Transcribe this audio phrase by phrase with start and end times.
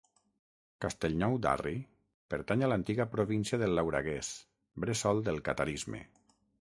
[0.85, 1.73] Castellnou d'Arri
[2.35, 4.33] pertany a l'antiga província del Lauraguès,
[4.85, 6.01] bressol del catarisme.